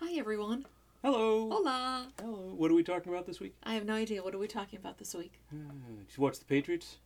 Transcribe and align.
Hi 0.00 0.18
everyone. 0.18 0.66
Hello. 1.02 1.48
Hola. 1.48 2.08
Hello. 2.20 2.52
What 2.54 2.70
are 2.70 2.74
we 2.74 2.82
talking 2.82 3.10
about 3.10 3.24
this 3.26 3.40
week? 3.40 3.54
I 3.62 3.72
have 3.72 3.86
no 3.86 3.94
idea. 3.94 4.22
What 4.22 4.34
are 4.34 4.38
we 4.38 4.46
talking 4.46 4.78
about 4.78 4.98
this 4.98 5.14
week? 5.14 5.40
Uh, 5.50 5.56
did 6.06 6.14
you 6.16 6.22
watch 6.22 6.38
the 6.38 6.44
Patriots? 6.44 6.98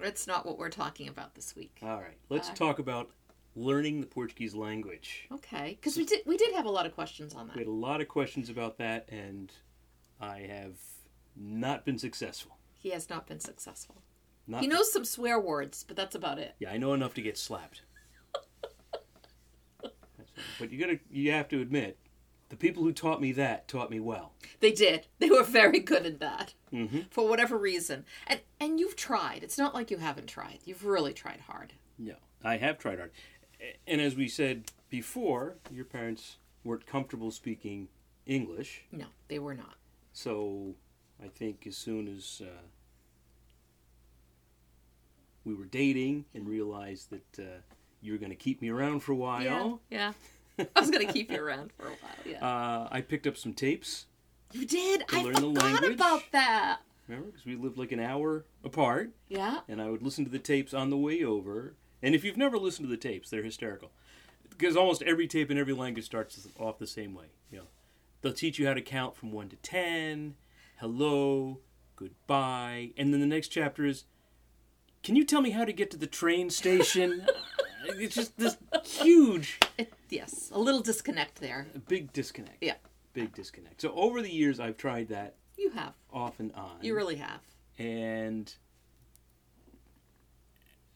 It's 0.00 0.26
not 0.26 0.46
what 0.46 0.56
we're 0.56 0.70
talking 0.70 1.08
about 1.08 1.34
this 1.34 1.54
week. 1.54 1.76
All 1.82 2.00
right. 2.00 2.16
Let's 2.30 2.48
Uh, 2.48 2.54
talk 2.54 2.78
about 2.78 3.10
learning 3.54 4.00
the 4.00 4.06
Portuguese 4.06 4.54
language. 4.54 5.26
Okay, 5.30 5.76
because 5.78 5.98
we 5.98 6.06
did 6.06 6.20
we 6.24 6.38
did 6.38 6.54
have 6.54 6.64
a 6.64 6.70
lot 6.70 6.86
of 6.86 6.94
questions 6.94 7.34
on 7.34 7.48
that. 7.48 7.56
We 7.56 7.60
had 7.60 7.68
a 7.68 7.70
lot 7.70 8.00
of 8.00 8.08
questions 8.08 8.48
about 8.48 8.78
that, 8.78 9.06
and 9.10 9.52
I 10.22 10.38
have 10.40 10.78
not 11.36 11.84
been 11.84 11.98
successful. 11.98 12.56
He 12.78 12.90
has 12.92 13.10
not 13.10 13.26
been 13.26 13.40
successful. 13.40 13.96
Not 14.46 14.62
He 14.62 14.68
knows 14.68 14.90
some 14.90 15.04
swear 15.04 15.38
words, 15.38 15.84
but 15.86 15.96
that's 15.96 16.14
about 16.14 16.38
it. 16.38 16.54
Yeah, 16.58 16.72
I 16.72 16.78
know 16.78 16.94
enough 16.94 17.12
to 17.14 17.20
get 17.22 17.36
slapped. 17.36 17.82
But 20.58 20.70
you 20.72 20.78
gotta, 20.78 20.98
you 21.10 21.32
have 21.32 21.48
to 21.48 21.60
admit, 21.60 21.98
the 22.48 22.56
people 22.56 22.82
who 22.82 22.92
taught 22.92 23.20
me 23.20 23.32
that 23.32 23.66
taught 23.68 23.90
me 23.90 23.98
well. 24.00 24.32
They 24.60 24.72
did. 24.72 25.06
They 25.18 25.30
were 25.30 25.42
very 25.42 25.78
good 25.80 26.04
at 26.06 26.20
that 26.20 26.54
Mm-hmm. 26.72 27.00
for 27.10 27.28
whatever 27.28 27.56
reason. 27.58 28.04
And 28.26 28.40
and 28.60 28.80
you've 28.80 28.96
tried. 28.96 29.42
It's 29.42 29.58
not 29.58 29.74
like 29.74 29.90
you 29.90 29.98
haven't 29.98 30.26
tried. 30.28 30.58
You've 30.64 30.84
really 30.84 31.12
tried 31.12 31.40
hard. 31.40 31.72
No, 31.98 32.14
I 32.44 32.56
have 32.56 32.78
tried 32.78 32.98
hard, 32.98 33.10
and 33.86 34.00
as 34.00 34.16
we 34.16 34.28
said 34.28 34.70
before, 34.90 35.56
your 35.70 35.84
parents 35.84 36.36
weren't 36.64 36.86
comfortable 36.86 37.30
speaking 37.30 37.88
English. 38.26 38.84
No, 38.92 39.06
they 39.28 39.38
were 39.38 39.54
not. 39.54 39.74
So 40.14 40.74
I 41.22 41.28
think 41.28 41.66
as 41.66 41.76
soon 41.76 42.08
as 42.08 42.40
uh, 42.44 42.62
we 45.44 45.54
were 45.54 45.64
dating 45.64 46.24
and 46.34 46.46
realized 46.46 47.10
that 47.10 47.38
uh, 47.42 47.60
you 48.00 48.12
were 48.12 48.18
going 48.18 48.30
to 48.30 48.36
keep 48.36 48.62
me 48.62 48.68
around 48.70 49.00
for 49.00 49.12
a 49.12 49.16
while, 49.16 49.80
Yeah. 49.90 50.12
I 50.76 50.80
was 50.80 50.90
gonna 50.90 51.12
keep 51.12 51.30
you 51.30 51.42
around 51.42 51.72
for 51.72 51.86
a 51.86 51.90
while. 51.90 51.96
Yeah. 52.26 52.46
uh, 52.46 52.88
I 52.90 53.00
picked 53.00 53.26
up 53.26 53.36
some 53.36 53.52
tapes. 53.54 54.06
you 54.52 54.66
did. 54.66 55.04
I 55.12 55.22
forgot 55.32 55.84
about 55.84 56.22
that. 56.32 56.80
Remember, 57.08 57.30
because 57.30 57.44
we 57.46 57.56
lived 57.56 57.78
like 57.78 57.92
an 57.92 58.00
hour 58.00 58.44
apart, 58.64 59.10
Yeah. 59.28 59.60
and 59.68 59.80
I 59.82 59.90
would 59.90 60.02
listen 60.02 60.24
to 60.24 60.30
the 60.30 60.38
tapes 60.38 60.72
on 60.72 60.90
the 60.90 60.96
way 60.96 61.24
over. 61.24 61.74
And 62.02 62.14
if 62.14 62.24
you've 62.24 62.36
never 62.36 62.58
listened 62.58 62.86
to 62.88 62.90
the 62.90 62.96
tapes, 63.00 63.28
they're 63.30 63.42
hysterical. 63.42 63.90
Because 64.48 64.76
almost 64.76 65.02
every 65.02 65.26
tape 65.26 65.50
in 65.50 65.58
every 65.58 65.72
language 65.72 66.04
starts 66.04 66.46
off 66.58 66.78
the 66.78 66.86
same 66.86 67.14
way. 67.14 67.26
You 67.50 67.58
know, 67.58 67.64
they'll 68.20 68.32
teach 68.32 68.58
you 68.58 68.66
how 68.66 68.74
to 68.74 68.82
count 68.82 69.16
from 69.16 69.32
one 69.32 69.48
to 69.48 69.56
ten, 69.56 70.34
hello, 70.78 71.60
goodbye, 71.96 72.90
and 72.96 73.12
then 73.12 73.20
the 73.20 73.26
next 73.26 73.48
chapter 73.48 73.84
is, 73.84 74.04
can 75.02 75.16
you 75.16 75.24
tell 75.24 75.40
me 75.40 75.50
how 75.50 75.64
to 75.64 75.72
get 75.72 75.90
to 75.92 75.96
the 75.96 76.06
train 76.06 76.50
station? 76.50 77.26
it's 77.86 78.14
just 78.14 78.36
this 78.38 78.56
huge, 78.84 79.58
It, 79.78 79.92
yes. 80.12 80.50
A 80.52 80.58
little 80.58 80.80
disconnect 80.80 81.40
there. 81.40 81.66
A 81.74 81.78
big 81.78 82.12
disconnect. 82.12 82.58
Yeah. 82.60 82.74
Big 83.12 83.34
disconnect. 83.34 83.80
So 83.80 83.92
over 83.94 84.22
the 84.22 84.30
years, 84.30 84.60
I've 84.60 84.76
tried 84.76 85.08
that 85.08 85.36
You 85.56 85.70
have. 85.70 85.94
off 86.12 86.38
and 86.40 86.52
on. 86.54 86.76
You 86.82 86.94
really 86.94 87.16
have. 87.16 87.40
And 87.78 88.52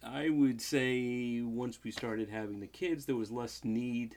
I 0.03 0.28
would 0.28 0.61
say 0.61 1.41
once 1.42 1.78
we 1.83 1.91
started 1.91 2.28
having 2.28 2.61
the 2.61 2.67
kids, 2.67 3.06
there 3.06 3.17
was 3.17 3.31
less 3.31 3.64
need 3.64 4.17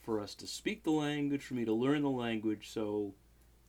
for 0.00 0.20
us 0.20 0.34
to 0.36 0.46
speak 0.46 0.84
the 0.84 0.90
language, 0.90 1.42
for 1.44 1.54
me 1.54 1.64
to 1.64 1.72
learn 1.72 2.02
the 2.02 2.10
language. 2.10 2.70
So 2.70 3.14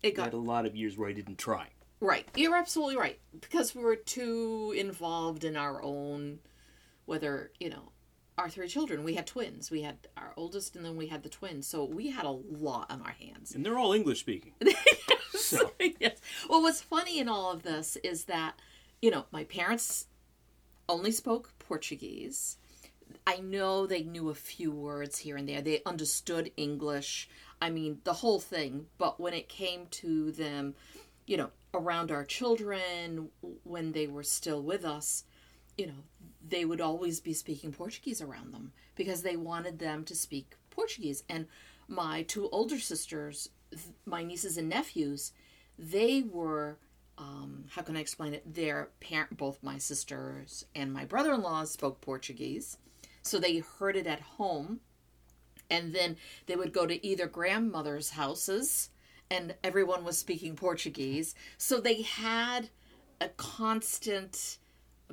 It 0.04 0.14
I 0.20 0.24
got 0.24 0.34
a 0.34 0.38
lot 0.38 0.66
of 0.66 0.76
years 0.76 0.98
where 0.98 1.10
I 1.10 1.14
didn't 1.14 1.38
try. 1.38 1.68
Right. 2.00 2.26
You're 2.36 2.56
absolutely 2.56 2.96
right. 2.96 3.20
Because 3.42 3.76
we 3.76 3.84
were 3.84 3.98
too 3.98 4.74
involved 4.78 5.44
in 5.44 5.58
our 5.58 5.84
own, 5.84 6.40
whether, 7.06 7.52
you 7.60 7.70
know, 7.70 7.92
our 8.40 8.50
three 8.50 8.68
children. 8.68 9.04
We 9.04 9.16
had 9.16 9.28
twins. 9.28 9.70
We 9.70 9.82
had 9.82 9.98
our 10.18 10.34
oldest 10.38 10.76
and 10.76 10.86
then 10.86 10.96
we 10.96 11.08
had 11.08 11.24
the 11.24 11.30
twins. 11.30 11.68
So 11.68 11.84
we 11.84 12.10
had 12.10 12.26
a 12.26 12.32
lot 12.32 12.90
on 12.90 13.02
our 13.02 13.12
hands. 13.12 13.54
And 13.54 13.66
they're 13.66 13.78
all 13.78 13.94
English 13.94 14.22
speaking. 14.22 14.54
So 15.32 15.72
yes. 16.00 16.20
Well, 16.48 16.62
what's 16.62 16.82
funny 16.82 17.20
in 17.20 17.28
all 17.28 17.52
of 17.52 17.64
this 17.64 17.98
is 18.04 18.26
that, 18.26 18.60
you 19.02 19.10
know, 19.10 19.26
my 19.32 19.46
parents 19.46 20.06
only 20.88 21.12
spoke 21.12 21.54
Portuguese. 21.58 22.58
I 23.26 23.38
know 23.38 23.88
they 23.88 24.04
knew 24.04 24.30
a 24.30 24.36
few 24.36 24.72
words 24.72 25.20
here 25.20 25.38
and 25.38 25.50
there. 25.50 25.62
They 25.62 25.82
understood 25.86 26.52
English. 26.56 27.30
I 27.62 27.70
mean, 27.72 28.00
the 28.04 28.14
whole 28.14 28.40
thing. 28.40 28.88
But 28.98 29.20
when 29.20 29.34
it 29.34 29.50
came 29.50 29.88
to 29.92 30.32
them, 30.32 30.76
you 31.26 31.38
know, 31.38 31.50
around 31.74 32.12
our 32.12 32.26
children, 32.26 33.30
when 33.64 33.94
they 33.94 34.08
were 34.08 34.24
still 34.24 34.62
with 34.62 34.86
us, 34.86 35.24
you 35.78 35.88
know, 35.88 36.04
they 36.50 36.66
would 36.66 36.82
always 36.82 37.20
be 37.20 37.34
speaking 37.34 37.72
Portuguese 37.72 38.22
around 38.22 38.54
them 38.54 38.72
because 38.96 39.22
they 39.22 39.36
wanted 39.36 39.80
them 39.80 40.04
to 40.06 40.16
speak 40.16 40.56
Portuguese. 40.70 41.24
And 41.30 41.48
my 41.88 42.24
two 42.24 42.50
older 42.50 42.80
sisters, 42.80 43.50
my 44.06 44.24
nieces 44.24 44.58
and 44.58 44.70
nephews, 44.70 45.32
they 45.78 46.22
were, 46.22 46.78
um, 47.18 47.66
how 47.72 47.82
can 47.82 47.98
I 47.98 48.02
explain 48.02 48.34
it? 48.34 48.54
Their 48.54 48.90
parent, 49.00 49.38
both 49.38 49.64
my 49.64 49.78
sisters 49.78 50.66
and 50.76 50.94
my 50.94 51.06
brother 51.06 51.34
in 51.34 51.42
law 51.42 51.64
spoke 51.64 52.02
Portuguese. 52.02 52.78
So 53.22 53.40
they 53.40 53.58
heard 53.60 53.96
it 53.96 54.08
at 54.08 54.22
home. 54.22 54.82
And 55.72 55.94
then 55.94 56.18
they 56.48 56.56
would 56.56 56.74
go 56.74 56.88
to 56.88 57.06
either 57.06 57.28
grandmother's 57.28 58.12
houses 58.12 58.90
and 59.30 59.56
everyone 59.64 60.04
was 60.04 60.18
speaking 60.18 60.56
Portuguese. 60.56 61.36
So 61.58 61.80
they 61.80 62.02
had 62.02 62.70
a 63.22 63.30
constant 63.30 64.58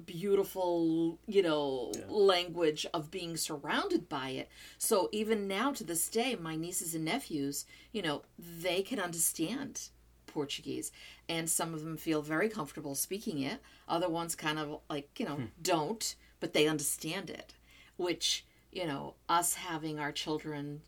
beautiful, 0.05 1.19
you 1.27 1.43
know, 1.43 1.93
language 2.09 2.87
of 2.93 3.11
being 3.11 3.37
surrounded 3.37 4.09
by 4.09 4.31
it. 4.31 4.49
So 4.79 5.09
even 5.13 5.49
now 5.49 5.73
to 5.73 5.85
this 5.85 6.09
day, 6.09 6.37
my 6.37 6.57
nieces 6.57 6.95
and 6.95 7.05
nephews, 7.05 7.65
you 7.93 8.03
know, 8.03 8.23
they 8.39 8.83
can 8.83 9.01
understand 9.01 9.89
Portuguese. 10.27 10.93
And 11.29 11.49
some 11.49 11.73
of 11.73 11.83
them 11.83 11.97
feel 11.97 12.21
very 12.21 12.49
comfortable 12.49 12.95
speaking 12.95 13.41
it. 13.41 13.61
Other 13.89 14.09
ones 14.09 14.35
kind 14.35 14.59
of 14.59 14.81
like, 14.91 15.09
you 15.19 15.27
know, 15.27 15.39
don't, 15.63 16.15
but 16.41 16.53
they 16.53 16.69
understand 16.69 17.31
it. 17.31 17.55
Which, 17.97 18.45
you 18.71 18.87
know, 18.87 19.15
us 19.29 19.55
having 19.55 19.99
our 19.99 20.13
children, 20.13 20.83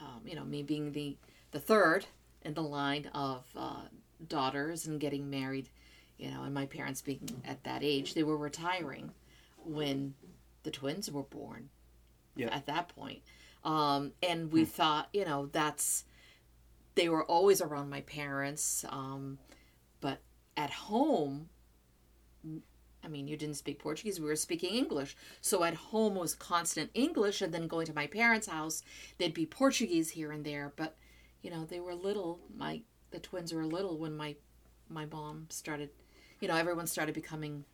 um, 0.00 0.22
you 0.24 0.34
know, 0.34 0.44
me 0.44 0.62
being 0.62 0.92
the, 0.92 1.18
the 1.50 1.60
third 1.60 2.06
in 2.42 2.54
the 2.54 2.62
line 2.62 3.10
of 3.14 3.44
uh, 3.54 3.82
daughters 4.26 4.86
and 4.86 4.98
getting 4.98 5.28
married 5.28 5.68
you 6.18 6.30
know, 6.30 6.42
and 6.42 6.54
my 6.54 6.66
parents 6.66 7.02
being 7.02 7.42
at 7.44 7.64
that 7.64 7.82
age, 7.82 8.14
they 8.14 8.22
were 8.22 8.36
retiring 8.36 9.12
when 9.64 10.14
the 10.62 10.70
twins 10.70 11.10
were 11.10 11.22
born. 11.22 11.70
Yeah. 12.36 12.48
At 12.48 12.66
that 12.66 12.88
point, 12.88 13.20
um, 13.62 14.12
and 14.20 14.50
we 14.50 14.64
thought, 14.64 15.08
you 15.12 15.24
know, 15.24 15.46
that's 15.52 16.04
they 16.96 17.08
were 17.08 17.24
always 17.24 17.60
around 17.60 17.90
my 17.90 18.00
parents, 18.02 18.84
um, 18.88 19.38
but 20.00 20.18
at 20.56 20.70
home. 20.70 21.48
I 23.04 23.08
mean, 23.08 23.28
you 23.28 23.36
didn't 23.36 23.56
speak 23.56 23.78
Portuguese. 23.78 24.18
We 24.18 24.26
were 24.26 24.34
speaking 24.34 24.74
English. 24.74 25.14
So 25.42 25.62
at 25.62 25.74
home 25.74 26.14
was 26.14 26.34
constant 26.34 26.90
English, 26.94 27.42
and 27.42 27.52
then 27.52 27.68
going 27.68 27.86
to 27.86 27.94
my 27.94 28.06
parents' 28.06 28.46
house, 28.46 28.82
they'd 29.18 29.34
be 29.34 29.44
Portuguese 29.44 30.10
here 30.10 30.32
and 30.32 30.42
there. 30.42 30.72
But, 30.74 30.96
you 31.42 31.50
know, 31.50 31.66
they 31.66 31.80
were 31.80 31.94
little. 31.94 32.40
My 32.56 32.80
the 33.10 33.18
twins 33.18 33.52
were 33.52 33.66
little 33.66 33.98
when 33.98 34.16
my 34.16 34.36
my 34.88 35.04
mom 35.06 35.46
started 35.50 35.90
you 36.44 36.48
know 36.48 36.56
everyone 36.56 36.86
started 36.86 37.14
becoming 37.14 37.64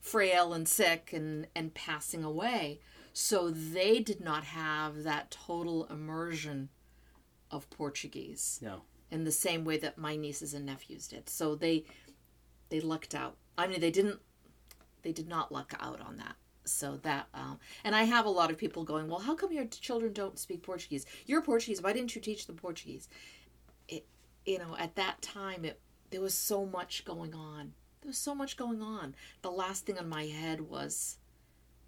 frail 0.00 0.54
and 0.54 0.66
sick 0.66 1.12
and 1.12 1.46
and 1.54 1.74
passing 1.74 2.24
away. 2.24 2.80
So 3.12 3.50
they 3.50 4.00
did 4.00 4.18
not 4.18 4.44
have 4.44 5.02
that 5.02 5.30
total 5.30 5.84
immersion 5.90 6.70
of 7.50 7.68
portuguese 7.68 8.60
no. 8.62 8.80
in 9.10 9.24
the 9.24 9.30
same 9.30 9.62
way 9.62 9.76
that 9.76 9.98
my 9.98 10.16
nieces 10.16 10.54
and 10.54 10.64
nephews 10.64 11.06
did. 11.06 11.28
So 11.28 11.54
they 11.54 11.84
they 12.70 12.80
lucked 12.80 13.14
out. 13.14 13.36
I 13.58 13.66
mean 13.66 13.80
they 13.82 13.90
didn't 13.90 14.20
they 15.02 15.12
did 15.12 15.28
not 15.28 15.52
luck 15.52 15.74
out 15.78 16.00
on 16.00 16.16
that. 16.16 16.36
So 16.64 16.96
that 17.02 17.26
um, 17.34 17.58
and 17.84 17.94
i 17.94 18.04
have 18.04 18.24
a 18.24 18.30
lot 18.30 18.50
of 18.50 18.56
people 18.56 18.84
going 18.84 19.06
well 19.06 19.20
how 19.20 19.34
come 19.34 19.52
your 19.52 19.66
children 19.66 20.14
don't 20.14 20.38
speak 20.38 20.62
portuguese? 20.62 21.04
You're 21.26 21.42
portuguese. 21.42 21.82
Why 21.82 21.92
didn't 21.92 22.14
you 22.14 22.22
teach 22.22 22.46
them 22.46 22.56
portuguese? 22.56 23.10
It 23.86 24.06
you 24.46 24.60
know 24.60 24.74
at 24.78 24.96
that 24.96 25.20
time 25.20 25.66
it 25.66 25.78
there 26.10 26.20
was 26.20 26.34
so 26.34 26.66
much 26.66 27.04
going 27.04 27.34
on. 27.34 27.72
There 28.00 28.08
was 28.08 28.18
so 28.18 28.34
much 28.34 28.56
going 28.56 28.82
on. 28.82 29.14
The 29.42 29.50
last 29.50 29.86
thing 29.86 29.98
on 29.98 30.08
my 30.08 30.26
head 30.26 30.60
was 30.60 31.18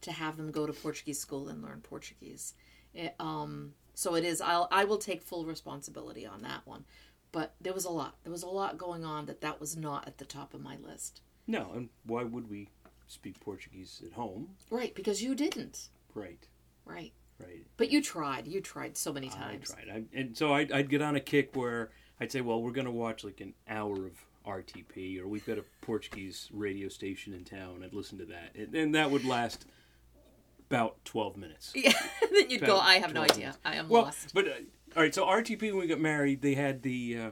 to 0.00 0.12
have 0.12 0.36
them 0.36 0.50
go 0.50 0.66
to 0.66 0.72
Portuguese 0.72 1.18
school 1.18 1.48
and 1.48 1.62
learn 1.62 1.80
Portuguese. 1.80 2.54
It, 2.94 3.14
um, 3.18 3.74
so 3.94 4.14
it 4.14 4.24
is. 4.24 4.40
I'll 4.40 4.68
I 4.70 4.84
will 4.84 4.98
take 4.98 5.22
full 5.22 5.44
responsibility 5.44 6.26
on 6.26 6.42
that 6.42 6.66
one. 6.66 6.84
But 7.30 7.54
there 7.60 7.74
was 7.74 7.84
a 7.84 7.90
lot. 7.90 8.16
There 8.22 8.32
was 8.32 8.42
a 8.42 8.48
lot 8.48 8.78
going 8.78 9.04
on 9.04 9.26
that 9.26 9.40
that 9.42 9.60
was 9.60 9.76
not 9.76 10.06
at 10.06 10.18
the 10.18 10.24
top 10.24 10.54
of 10.54 10.62
my 10.62 10.76
list. 10.76 11.20
No, 11.46 11.72
and 11.74 11.88
why 12.04 12.24
would 12.24 12.48
we 12.50 12.68
speak 13.06 13.40
Portuguese 13.40 14.02
at 14.04 14.12
home? 14.12 14.50
Right, 14.70 14.94
because 14.94 15.22
you 15.22 15.34
didn't. 15.34 15.88
Right. 16.14 16.46
Right. 16.84 17.12
Right. 17.38 17.64
But 17.76 17.90
you 17.90 18.02
tried. 18.02 18.46
You 18.46 18.60
tried 18.60 18.96
so 18.96 19.12
many 19.12 19.28
times. 19.28 19.70
I 19.70 19.82
tried. 19.82 19.96
I, 20.12 20.18
and 20.18 20.36
so 20.36 20.52
I'd, 20.52 20.72
I'd 20.72 20.88
get 20.88 21.02
on 21.02 21.14
a 21.14 21.20
kick 21.20 21.54
where 21.54 21.90
I'd 22.20 22.32
say, 22.32 22.40
well, 22.40 22.60
we're 22.62 22.72
going 22.72 22.84
to 22.86 22.90
watch 22.90 23.24
like 23.24 23.40
an 23.40 23.54
hour 23.68 24.06
of 24.06 24.12
RTP, 24.46 25.20
or 25.20 25.28
we've 25.28 25.46
got 25.46 25.58
a 25.58 25.64
Portuguese 25.82 26.48
radio 26.52 26.88
station 26.88 27.32
in 27.34 27.44
town. 27.44 27.82
I'd 27.84 27.94
listen 27.94 28.18
to 28.18 28.24
that. 28.26 28.54
And, 28.56 28.74
and 28.74 28.94
that 28.94 29.10
would 29.10 29.24
last 29.24 29.66
about 30.70 31.04
12 31.04 31.36
minutes. 31.36 31.72
Yeah. 31.74 31.92
then 32.32 32.50
you'd 32.50 32.62
go, 32.64 32.78
I 32.78 32.94
have 32.94 33.12
no 33.14 33.24
12 33.24 33.30
idea. 33.30 33.56
I 33.64 33.76
am 33.76 33.88
Well, 33.88 34.02
lost. 34.04 34.32
but 34.34 34.46
uh, 34.46 34.52
all 34.96 35.02
right. 35.02 35.14
So 35.14 35.24
RTP 35.26 35.62
when 35.70 35.78
we 35.78 35.86
got 35.86 36.00
married, 36.00 36.42
they 36.42 36.54
had 36.54 36.82
the 36.82 37.18
uh, 37.18 37.30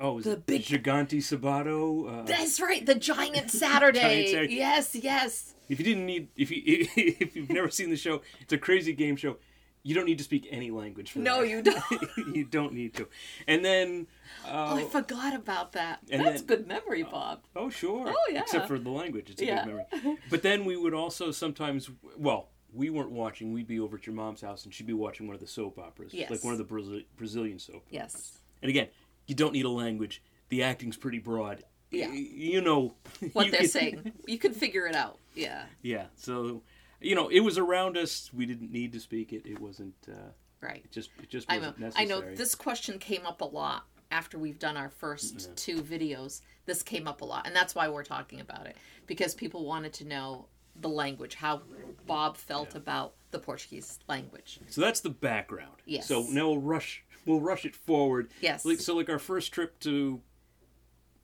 oh, 0.00 0.12
was 0.14 0.24
The 0.24 0.32
it 0.32 0.46
big- 0.46 0.62
Gigante 0.62 1.18
Sabato? 1.18 2.20
Uh, 2.20 2.22
That's 2.24 2.60
right, 2.60 2.84
the 2.84 2.94
Giant 2.94 3.50
Saturday. 3.50 4.00
Giant 4.00 4.28
Saturday. 4.30 4.54
Yes, 4.54 4.94
yes. 4.94 5.54
if 5.68 5.78
you 5.78 5.84
didn't 5.84 6.06
need, 6.06 6.28
if 6.36 6.50
you 6.50 6.62
if 6.96 7.36
you've 7.36 7.50
never 7.50 7.68
seen 7.70 7.90
the 7.90 7.96
show, 7.96 8.22
it's 8.40 8.52
a 8.52 8.58
crazy 8.58 8.92
game 8.92 9.16
show. 9.16 9.36
You 9.82 9.94
don't 9.94 10.04
need 10.04 10.18
to 10.18 10.24
speak 10.24 10.46
any 10.50 10.70
language 10.70 11.12
for 11.12 11.20
No, 11.20 11.40
that. 11.40 11.48
you 11.48 11.62
don't. 11.62 12.36
you 12.36 12.44
don't 12.44 12.72
need 12.74 12.94
to. 12.94 13.08
And 13.48 13.64
then, 13.64 14.06
Oh, 14.46 14.76
I 14.78 14.82
uh, 14.82 14.86
forgot 14.86 15.34
about 15.34 15.72
that. 15.72 16.00
That's 16.08 16.42
then- 16.42 16.46
good 16.46 16.66
memory, 16.66 17.02
Bob. 17.02 17.40
oh 17.56 17.70
sure, 17.70 18.08
Oh, 18.08 18.30
yeah. 18.32 18.40
except 18.40 18.68
for 18.68 18.78
the 18.78 18.90
language, 18.90 19.30
it's 19.30 19.40
a 19.40 19.46
Yeah. 19.46 19.64
good 19.64 19.84
memory. 20.02 20.18
But 20.30 20.42
then 20.42 20.64
we 20.64 20.76
would 20.76 20.92
also 20.94 21.30
sometimes, 21.30 21.90
well, 22.18 22.48
we 22.72 22.90
weren't 22.90 23.10
watching. 23.10 23.52
We'd 23.52 23.66
be 23.66 23.80
over 23.80 23.96
at 23.96 24.06
your 24.06 24.14
mom's 24.14 24.42
house, 24.42 24.64
and 24.64 24.72
she'd 24.72 24.86
be 24.86 24.92
watching 24.92 25.26
one 25.26 25.34
of 25.34 25.40
the 25.40 25.46
soap 25.46 25.78
operas, 25.78 26.12
Yes. 26.14 26.30
like 26.30 26.44
one 26.44 26.52
of 26.52 26.58
the 26.58 26.64
Brazil- 26.64 27.02
Brazilian 27.16 27.58
soap. 27.58 27.76
Operas. 27.76 27.88
Yes. 27.90 28.38
And 28.62 28.68
again, 28.70 28.88
you 29.26 29.34
don't 29.34 29.52
need 29.52 29.64
a 29.64 29.70
language. 29.70 30.22
The 30.50 30.62
acting's 30.62 30.96
pretty 30.96 31.18
broad. 31.18 31.64
Yeah. 31.90 32.08
Y- 32.08 32.14
you 32.32 32.60
know 32.60 32.94
What 33.32 33.46
you 33.46 33.50
they're 33.52 33.60
can- 33.62 33.68
saying. 33.70 34.12
You 34.26 34.38
can 34.38 34.52
figure 34.52 34.86
it 34.86 34.94
out. 34.94 35.18
Yeah. 35.34 35.64
Yeah. 35.82 36.06
So, 36.16 36.62
you 37.00 37.14
know, 37.14 37.28
it 37.28 37.40
was 37.40 37.58
around 37.58 37.96
us. 37.96 38.30
We 38.32 38.46
didn't 38.46 38.70
need 38.72 38.92
to 38.92 39.00
speak 39.00 39.32
it. 39.32 39.46
It 39.46 39.60
wasn't. 39.60 39.94
Uh, 40.08 40.30
Right. 40.62 40.82
it 40.84 40.90
just. 40.92 41.08
It 41.22 41.30
just 41.30 41.50
I 41.50 41.54
know. 41.56 41.68
wasn't 41.68 41.78
I 41.96 42.04
necessary. 42.04 42.06
know 42.08 42.34
this 42.36 42.54
question 42.54 42.98
came 42.98 43.24
up 43.24 43.40
a 43.40 43.46
lot 43.46 43.84
after 44.10 44.38
we've 44.38 44.58
done 44.58 44.76
our 44.76 44.90
first 44.90 45.56
two 45.56 45.80
videos. 45.82 46.42
This 46.66 46.82
came 46.82 47.08
up 47.08 47.22
a 47.22 47.24
lot, 47.24 47.46
and 47.46 47.56
that's 47.56 47.74
why 47.74 47.88
we're 47.88 48.04
talking 48.04 48.40
about 48.40 48.66
it 48.66 48.76
because 49.06 49.34
people 49.34 49.64
wanted 49.64 49.94
to 49.94 50.04
know 50.04 50.46
the 50.76 50.88
language, 50.90 51.34
how 51.34 51.62
Bob 52.06 52.36
felt 52.36 52.74
about 52.74 53.14
the 53.30 53.38
Portuguese 53.38 53.98
language. 54.08 54.60
So 54.68 54.80
that's 54.82 55.00
the 55.00 55.08
background. 55.10 55.76
Yes. 55.86 56.06
So 56.06 56.26
now 56.28 56.48
we'll 56.48 56.58
rush. 56.60 57.04
We'll 57.24 57.40
rush 57.40 57.64
it 57.64 57.74
forward. 57.74 58.30
Yes. 58.42 58.64
Like, 58.66 58.80
so, 58.80 58.94
like 58.96 59.08
our 59.08 59.18
first 59.18 59.52
trip 59.52 59.78
to 59.80 60.20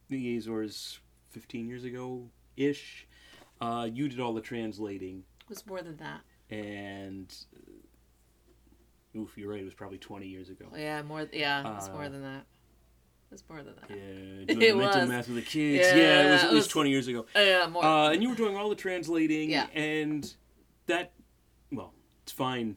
the 0.09 0.37
Azores, 0.37 0.99
fifteen 1.31 1.69
years 1.69 1.85
ago 1.85 2.31
ish. 2.57 3.07
Uh, 3.61 3.89
you 3.93 4.09
did 4.09 4.21
all 4.21 4.33
the 4.35 4.41
translating, 4.41 5.25
It 5.47 5.51
was 5.51 5.67
more 5.67 5.83
than 5.83 5.97
that. 5.99 6.21
and 6.51 7.33
uh, 9.15 9.19
oof, 9.21 9.37
you're 9.39 9.51
right. 9.51 9.61
It 9.61 9.65
was 9.65 9.75
probably 9.75 9.99
twenty 9.99 10.27
years 10.27 10.49
ago. 10.51 10.67
Yeah, 10.77 11.03
more. 11.03 11.27
Yeah, 11.33 11.61
it 11.61 11.75
was 11.75 11.89
Uh, 11.89 11.93
more 11.93 12.09
than 12.09 12.23
that. 12.23 12.45
It 13.31 13.33
was 13.33 13.45
more 13.49 13.63
than 13.63 13.75
that. 13.77 13.91
Yeah, 13.91 13.97
doing 14.55 14.63
It 14.63 14.77
mental 14.77 15.01
was. 15.03 15.09
math 15.09 15.27
with 15.29 15.37
the 15.37 15.43
kids. 15.43 15.87
Yeah, 15.89 15.97
Yeah, 15.97 16.29
it 16.29 16.31
was 16.33 16.43
at 16.45 16.53
least 16.53 16.55
was- 16.67 16.69
twenty 16.69 16.91
years 16.91 17.09
ago. 17.09 17.27
Yeah, 17.35 17.69
more. 17.69 17.85
Uh, 17.85 18.11
and 18.11 18.23
you 18.23 18.29
were 18.31 18.35
doing 18.37 18.57
all 18.57 18.69
the 18.69 18.75
translating, 18.77 19.51
Yeah. 19.51 19.67
and 19.75 20.33
that, 20.87 21.13
well, 21.73 21.95
it's 22.23 22.33
fine 22.33 22.77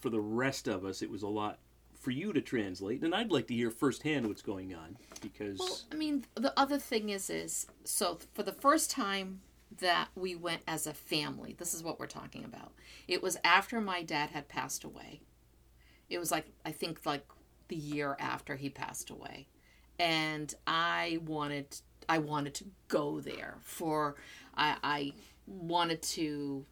for 0.00 0.10
the 0.10 0.20
rest 0.20 0.68
of 0.68 0.84
us. 0.84 1.02
It 1.02 1.10
was 1.10 1.22
a 1.22 1.28
lot 1.28 1.58
for 1.98 2.12
you 2.12 2.32
to 2.32 2.40
translate, 2.40 3.02
and 3.02 3.12
I'd 3.14 3.32
like 3.32 3.48
to 3.48 3.54
hear 3.54 3.70
firsthand 3.72 4.26
what's 4.28 4.42
going 4.42 4.72
on 4.74 4.96
because 5.20 5.58
Well, 5.58 5.80
I 5.90 5.96
mean, 5.96 6.24
the 6.36 6.52
other 6.56 6.78
thing 6.78 7.08
is, 7.08 7.28
is 7.28 7.66
so 7.84 8.18
for 8.34 8.44
the 8.44 8.52
first 8.52 8.90
time 8.92 9.40
that 9.78 10.08
we 10.14 10.34
went 10.34 10.62
as 10.66 10.86
a 10.86 10.94
family, 10.94 11.54
this 11.58 11.74
is 11.74 11.82
what 11.82 11.98
we're 11.98 12.06
talking 12.06 12.44
about. 12.44 12.72
It 13.06 13.22
was 13.22 13.36
after 13.44 13.80
my 13.80 14.02
dad 14.02 14.30
had 14.30 14.48
passed 14.48 14.84
away. 14.84 15.20
It 16.08 16.18
was 16.18 16.30
like 16.30 16.46
I 16.64 16.72
think 16.72 17.04
like 17.04 17.24
the 17.68 17.76
year 17.76 18.16
after 18.18 18.56
he 18.56 18.70
passed 18.70 19.10
away, 19.10 19.46
and 19.98 20.54
I 20.66 21.20
wanted 21.26 21.80
I 22.08 22.18
wanted 22.18 22.54
to 22.54 22.64
go 22.88 23.20
there 23.20 23.58
for 23.62 24.16
I 24.56 24.76
I 24.82 25.12
wanted 25.46 26.02
to 26.02 26.64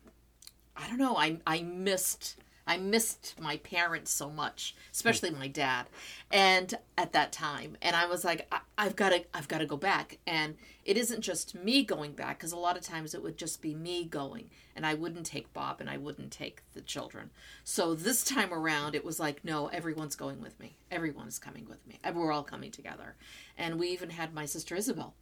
I 0.76 0.88
don't 0.88 0.98
know 0.98 1.16
I 1.16 1.38
I 1.46 1.62
missed 1.62 2.36
I 2.66 2.78
missed 2.78 3.34
my 3.40 3.58
parents 3.58 4.10
so 4.10 4.28
much, 4.28 4.74
especially 4.92 5.30
my 5.30 5.46
dad, 5.46 5.86
and 6.32 6.74
at 6.98 7.12
that 7.12 7.30
time, 7.30 7.76
and 7.80 7.94
I 7.94 8.06
was 8.06 8.24
like, 8.24 8.46
I, 8.50 8.60
I've 8.76 8.96
got 8.96 9.10
to, 9.10 9.24
I've 9.32 9.46
got 9.46 9.58
to 9.58 9.66
go 9.66 9.76
back, 9.76 10.18
and 10.26 10.56
it 10.84 10.96
isn't 10.96 11.20
just 11.20 11.54
me 11.54 11.84
going 11.84 12.12
back, 12.12 12.38
because 12.38 12.52
a 12.52 12.58
lot 12.58 12.76
of 12.76 12.82
times 12.82 13.14
it 13.14 13.22
would 13.22 13.38
just 13.38 13.62
be 13.62 13.74
me 13.74 14.04
going, 14.04 14.50
and 14.74 14.84
I 14.84 14.94
wouldn't 14.94 15.26
take 15.26 15.52
Bob, 15.52 15.80
and 15.80 15.88
I 15.88 15.96
wouldn't 15.96 16.32
take 16.32 16.62
the 16.74 16.80
children. 16.80 17.30
So 17.62 17.94
this 17.94 18.24
time 18.24 18.52
around, 18.52 18.94
it 18.96 19.04
was 19.04 19.20
like, 19.20 19.44
no, 19.44 19.68
everyone's 19.68 20.16
going 20.16 20.40
with 20.40 20.58
me, 20.58 20.76
everyone's 20.90 21.38
coming 21.38 21.66
with 21.68 21.86
me, 21.86 22.00
we're 22.12 22.32
all 22.32 22.42
coming 22.42 22.72
together, 22.72 23.14
and 23.56 23.78
we 23.78 23.88
even 23.90 24.10
had 24.10 24.34
my 24.34 24.44
sister 24.44 24.74
Isabel 24.74 25.14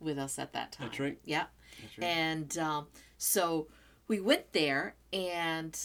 with 0.00 0.18
us 0.18 0.38
at 0.38 0.52
that 0.52 0.72
time. 0.72 0.88
That's 0.88 1.00
right. 1.00 1.18
Yeah, 1.24 1.44
That's 1.80 1.98
right. 1.98 2.06
and 2.06 2.58
um, 2.58 2.86
so 3.18 3.68
we 4.08 4.18
went 4.20 4.52
there, 4.52 4.94
and 5.12 5.78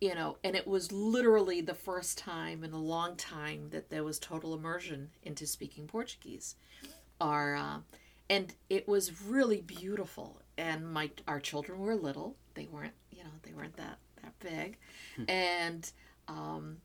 you 0.00 0.14
know, 0.14 0.38
and 0.42 0.56
it 0.56 0.66
was 0.66 0.92
literally 0.92 1.60
the 1.60 1.74
first 1.74 2.16
time 2.16 2.64
in 2.64 2.72
a 2.72 2.80
long 2.80 3.16
time 3.16 3.68
that 3.70 3.90
there 3.90 4.04
was 4.04 4.18
total 4.18 4.54
immersion 4.54 5.10
into 5.22 5.46
speaking 5.46 5.86
Portuguese. 5.86 6.56
Our 7.20 7.54
uh, 7.54 7.78
and 8.30 8.54
it 8.70 8.88
was 8.88 9.22
really 9.22 9.60
beautiful. 9.60 10.40
And 10.56 10.90
my 10.90 11.10
our 11.28 11.40
children 11.40 11.80
were 11.80 11.94
little; 11.94 12.36
they 12.54 12.66
weren't, 12.66 12.94
you 13.10 13.24
know, 13.24 13.30
they 13.42 13.52
weren't 13.52 13.76
that 13.76 13.98
that 14.22 14.38
big, 14.40 14.78
and 15.28 15.90
um, 16.28 16.78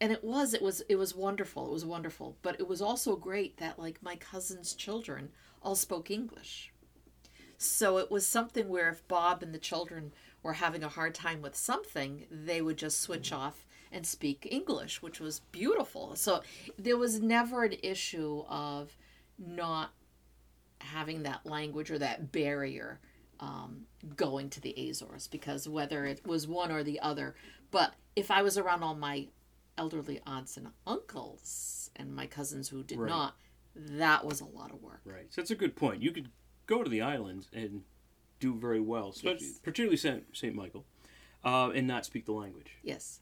and 0.00 0.12
it 0.12 0.22
was 0.22 0.54
it 0.54 0.62
was 0.62 0.82
it 0.88 0.96
was 0.96 1.14
wonderful. 1.14 1.66
It 1.66 1.72
was 1.72 1.84
wonderful, 1.84 2.36
but 2.42 2.60
it 2.60 2.68
was 2.68 2.80
also 2.80 3.16
great 3.16 3.56
that 3.56 3.78
like 3.78 4.02
my 4.02 4.16
cousin's 4.16 4.74
children 4.74 5.30
all 5.62 5.74
spoke 5.74 6.10
English. 6.10 6.70
So 7.56 7.98
it 7.98 8.10
was 8.10 8.26
something 8.26 8.68
where 8.68 8.90
if 8.90 9.06
Bob 9.08 9.42
and 9.42 9.54
the 9.54 9.58
children 9.58 10.12
were 10.44 10.52
having 10.52 10.84
a 10.84 10.88
hard 10.88 11.14
time 11.14 11.42
with 11.42 11.56
something, 11.56 12.26
they 12.30 12.62
would 12.62 12.76
just 12.76 13.00
switch 13.00 13.32
off 13.32 13.66
and 13.90 14.06
speak 14.06 14.46
English, 14.50 15.02
which 15.02 15.18
was 15.18 15.40
beautiful. 15.50 16.14
So 16.14 16.42
there 16.78 16.96
was 16.98 17.20
never 17.20 17.64
an 17.64 17.74
issue 17.82 18.44
of 18.48 18.96
not 19.38 19.90
having 20.80 21.22
that 21.24 21.44
language 21.46 21.90
or 21.90 21.98
that 21.98 22.30
barrier 22.30 23.00
um, 23.40 23.86
going 24.16 24.50
to 24.50 24.60
the 24.60 24.74
Azores 24.90 25.26
because 25.28 25.68
whether 25.68 26.04
it 26.04 26.24
was 26.26 26.46
one 26.46 26.70
or 26.70 26.82
the 26.84 27.00
other. 27.00 27.34
But 27.70 27.94
if 28.14 28.30
I 28.30 28.42
was 28.42 28.58
around 28.58 28.82
all 28.82 28.94
my 28.94 29.28
elderly 29.78 30.20
aunts 30.26 30.56
and 30.56 30.68
uncles 30.86 31.90
and 31.96 32.14
my 32.14 32.26
cousins 32.26 32.68
who 32.68 32.82
did 32.84 32.98
Right. 32.98 33.08
not, 33.08 33.34
that 33.74 34.24
was 34.24 34.40
a 34.40 34.44
lot 34.44 34.70
of 34.72 34.82
work. 34.82 35.00
right. 35.04 35.26
So 35.30 35.40
that's 35.40 35.50
a 35.50 35.56
good 35.56 35.74
point. 35.74 36.02
You 36.02 36.12
could 36.12 36.30
go 36.66 36.82
to 36.84 36.90
the 36.90 37.00
islands 37.00 37.48
and 37.52 37.82
do 38.40 38.54
very 38.54 38.80
well, 38.80 39.10
especially 39.10 39.46
Yes. 39.48 39.58
particularly 39.58 39.96
Saint, 39.96 40.24
Saint 40.36 40.54
Michael, 40.54 40.84
uh, 41.44 41.70
and 41.74 41.86
not 41.86 42.04
speak 42.04 42.26
the 42.26 42.32
language. 42.32 42.76
Yes. 42.82 43.20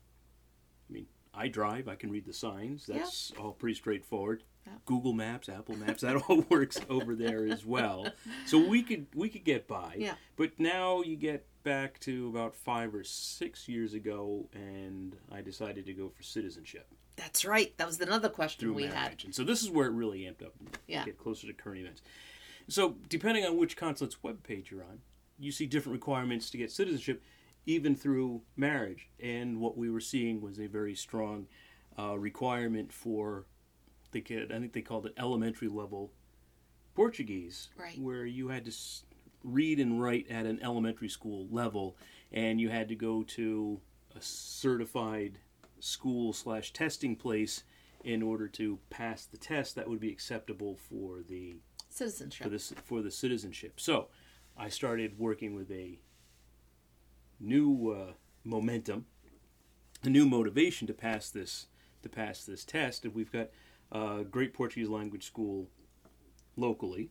I 0.89 0.93
mean, 0.93 1.07
I 1.35 1.49
drive. 1.49 1.89
I 1.89 1.95
can 1.95 2.11
read 2.11 2.25
the 2.27 2.33
signs. 2.33 2.89
Yeah. 2.89 2.99
That's 2.99 3.33
all 3.39 3.53
pretty 3.53 3.75
straightforward. 3.75 4.43
Yeah. 4.67 4.75
Google 4.87 5.13
Maps, 5.13 5.49
Apple 5.49 5.77
Maps, 5.77 6.03
that 6.03 6.17
all 6.17 6.43
works 6.49 6.81
over 6.89 7.15
there 7.17 7.47
as 7.47 7.65
well. 7.67 8.07
So 8.47 8.59
we 8.65 8.83
could 8.83 9.07
we 9.15 9.29
could 9.29 9.45
get 9.45 9.67
by. 9.67 9.95
Yeah. 9.99 10.15
But 10.37 10.59
now 10.61 11.03
you 11.03 11.17
get 11.17 11.47
back 11.65 11.99
to 12.01 12.29
about 12.29 12.55
five 12.55 12.95
or 12.95 13.03
six 13.05 13.69
years 13.69 13.93
ago, 13.95 14.49
and 14.53 15.17
I 15.33 15.41
decided 15.43 15.87
to 15.87 15.93
go 15.93 16.09
for 16.09 16.23
citizenship 16.23 16.87
That's 17.17 17.45
right. 17.45 17.77
That 17.77 17.87
was 17.87 18.01
another 18.01 18.29
question 18.29 18.61
through 18.67 18.75
we 18.75 18.87
marriage, 18.89 19.23
had. 19.23 19.25
and 19.27 19.35
so 19.35 19.43
this 19.45 19.63
is 19.63 19.71
where 19.71 19.87
it 19.87 19.93
really 19.93 20.21
amped 20.21 20.45
up. 20.45 20.55
Yeah. 20.87 21.05
Get 21.05 21.19
closer 21.19 21.47
to 21.49 21.53
current 21.53 21.81
events. 21.81 22.03
So 22.69 22.97
depending 23.09 23.45
on 23.45 23.57
which 23.57 23.77
consulate's 23.77 24.17
webpage 24.25 24.71
you're 24.71 24.83
on, 24.85 25.01
you 25.39 25.53
see 25.53 25.67
different 25.67 25.95
requirements 25.95 26.51
to 26.51 26.59
get 26.59 26.71
citizenship, 26.71 27.23
even 27.67 27.95
through 27.97 28.43
marriage. 28.57 29.09
And 29.21 29.61
what 29.61 29.77
we 29.77 29.91
were 29.91 30.01
seeing 30.01 30.41
was 30.41 30.59
a 30.59 30.67
very 30.67 30.95
strong 30.95 31.47
uh, 31.99 32.19
requirement 32.19 32.93
for 32.93 33.47
the 34.13 34.21
kid. 34.21 34.53
I 34.53 34.59
think 34.59 34.73
they 34.73 34.83
called 34.83 35.07
it 35.07 35.15
elementary 35.17 35.69
level 35.69 36.13
Portuguese, 36.95 37.71
Right. 37.77 37.99
where 37.99 38.27
you 38.27 38.49
had 38.49 38.65
to 38.67 38.73
read 39.43 39.81
and 39.81 40.01
write 40.01 40.29
at 40.31 40.47
an 40.47 40.61
elementary 40.63 41.09
school 41.09 41.49
level, 41.51 41.97
and 42.31 42.61
you 42.61 42.69
had 42.69 42.89
to 42.89 42.95
go 42.95 43.23
to 43.23 43.81
a 44.15 44.21
certified 44.21 45.39
school 45.81 46.33
slash 46.33 46.73
testing 46.73 47.17
place 47.17 47.65
in 48.05 48.23
order 48.23 48.47
to 48.49 48.79
pass 48.91 49.25
the 49.25 49.39
test 49.39 49.75
that 49.75 49.89
would 49.89 50.01
be 50.01 50.11
acceptable 50.13 50.77
for 50.77 51.23
the 51.27 51.57
Citizenship. 51.93 52.45
for 52.45 52.49
the 52.49 52.59
for 52.59 53.03
the 53.03 53.11
citizenship. 53.11 53.79
So, 53.79 54.09
I 54.57 54.69
started 54.69 55.19
working 55.19 55.55
with 55.55 55.71
a 55.71 55.99
new 57.39 57.91
uh, 57.91 58.13
momentum, 58.45 59.07
a 60.03 60.09
new 60.09 60.27
motivation 60.27 60.87
to 60.87 60.95
pass 60.95 61.31
this 61.31 61.67
to 62.03 62.09
pass 62.09 62.45
this 62.45 62.65
test, 62.65 63.05
and 63.05 63.15
we've 63.15 63.31
got 63.33 63.49
a 63.93 64.25
great 64.25 64.53
Portuguese 64.55 64.89
language 64.89 65.25
school 65.27 65.69
locally, 66.57 67.11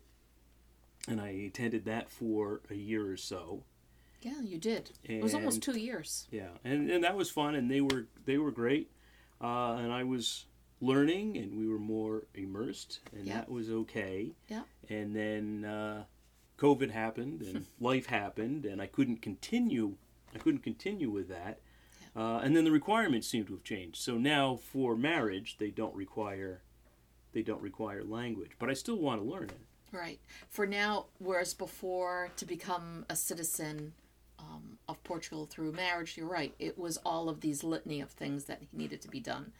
and 1.08 1.22
I 1.22 1.30
attended 1.30 1.86
that 1.86 2.10
for 2.10 2.62
a 2.70 2.76
year 2.76 3.12
or 3.12 3.18
so. 3.18 3.64
yeah, 4.22 4.42
you 4.42 4.58
did. 4.58 4.92
it 5.04 5.22
was 5.24 5.34
almost 5.34 5.62
two 5.64 5.80
years. 5.80 6.28
Yeah, 6.32 6.50
and, 6.64 6.90
and 6.90 7.04
that 7.04 7.16
was 7.16 7.30
fun, 7.30 7.56
and 7.56 7.70
they 7.70 7.82
were 7.82 8.08
they 8.26 8.38
were 8.38 8.52
great, 8.52 8.92
uh, 9.42 9.76
and 9.76 9.92
I 9.92 10.04
was 10.04 10.46
learning, 10.82 11.38
and 11.38 11.58
we 11.58 11.68
were 11.68 11.80
more 11.80 12.24
immersed, 12.34 13.00
and 13.16 13.26
Yeah. 13.26 13.36
that 13.36 13.50
was 13.50 13.70
okay. 13.70 14.34
Yeah. 14.50 14.64
And 14.90 15.16
then 15.16 15.64
uh, 15.64 16.06
COVID 16.58 16.92
happened, 16.92 17.42
and 17.44 17.66
life 17.80 18.08
happened, 18.08 18.66
and 18.66 18.82
I 18.82 18.88
couldn't 18.88 19.22
continue 19.22 19.96
I 20.34 20.38
couldn't 20.38 20.64
continue 20.64 21.10
with 21.10 21.28
that. 21.28 21.60
Uh, 22.16 22.38
and 22.38 22.56
then 22.56 22.64
the 22.64 22.72
requirements 22.72 23.28
seem 23.28 23.46
to 23.46 23.54
have 23.54 23.64
changed. 23.64 23.98
So 23.98 24.18
now 24.18 24.56
for 24.56 24.96
marriage, 24.96 25.58
they 25.58 25.70
don't 25.72 25.96
require 25.96 26.62
they 27.34 27.42
don't 27.42 27.62
require 27.62 28.04
language, 28.04 28.52
but 28.60 28.70
I 28.70 28.74
still 28.74 28.98
want 28.98 29.22
to 29.22 29.28
learn 29.30 29.46
it. 29.46 29.60
Right. 29.94 30.20
For 30.50 30.66
now, 30.66 31.06
whereas 31.20 31.54
before 31.54 32.30
to 32.36 32.46
become 32.46 33.06
a 33.10 33.16
citizen 33.16 33.94
um, 34.38 34.78
of 34.90 35.02
Portugal 35.04 35.46
through 35.46 35.72
marriage, 35.72 36.18
you're 36.18 36.28
right. 36.28 36.54
It 36.60 36.78
was 36.78 36.98
all 37.06 37.30
of 37.30 37.40
these 37.42 37.64
litany 37.64 38.02
of 38.02 38.10
things 38.12 38.46
that 38.46 38.62
needed 38.74 39.02
to 39.02 39.08
be 39.10 39.20
done. 39.22 39.54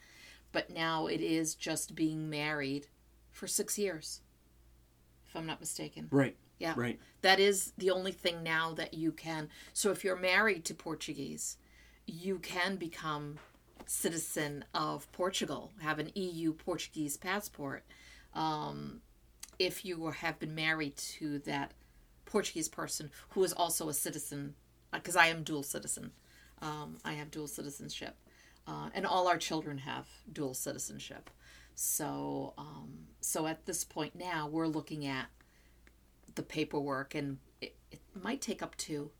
But 0.52 0.70
now 0.70 1.06
it 1.06 1.20
is 1.20 1.54
just 1.54 1.94
being 1.94 2.28
married 2.28 2.86
for 3.30 3.46
six 3.46 3.78
years, 3.78 4.20
if 5.26 5.34
I'm 5.34 5.46
not 5.46 5.60
mistaken. 5.60 6.08
Right. 6.10 6.36
Yeah. 6.58 6.74
Right. 6.76 7.00
That 7.22 7.40
is 7.40 7.72
the 7.76 7.90
only 7.90 8.12
thing 8.12 8.42
now 8.42 8.72
that 8.74 8.94
you 8.94 9.10
can. 9.10 9.48
So 9.72 9.90
if 9.90 10.04
you're 10.04 10.16
married 10.16 10.64
to 10.66 10.74
Portuguese, 10.74 11.56
you 12.06 12.38
can 12.38 12.76
become 12.76 13.38
citizen 13.86 14.64
of 14.74 15.10
Portugal, 15.12 15.72
have 15.80 15.98
an 15.98 16.10
EU 16.14 16.52
Portuguese 16.52 17.16
passport. 17.16 17.84
Um, 18.34 19.00
if 19.58 19.84
you 19.84 20.10
have 20.10 20.38
been 20.38 20.54
married 20.54 20.96
to 20.96 21.38
that 21.40 21.72
Portuguese 22.24 22.68
person 22.68 23.10
who 23.30 23.44
is 23.44 23.52
also 23.52 23.88
a 23.88 23.94
citizen, 23.94 24.54
because 24.92 25.16
I 25.16 25.26
am 25.26 25.42
dual 25.42 25.62
citizen. 25.62 26.12
Um, 26.60 26.98
I 27.04 27.14
have 27.14 27.30
dual 27.30 27.48
citizenship, 27.48 28.16
uh, 28.66 28.90
and 28.94 29.06
all 29.06 29.28
our 29.28 29.38
children 29.38 29.78
have 29.78 30.06
dual 30.32 30.54
citizenship. 30.54 31.30
So, 31.74 32.54
um, 32.58 32.90
so 33.20 33.46
at 33.46 33.66
this 33.66 33.84
point 33.84 34.14
now, 34.14 34.48
we're 34.48 34.66
looking 34.66 35.06
at 35.06 35.26
the 36.34 36.42
paperwork, 36.42 37.14
and 37.14 37.38
it, 37.60 37.76
it 37.90 38.00
might 38.20 38.40
take 38.40 38.62
up 38.62 38.76
to 38.76 39.10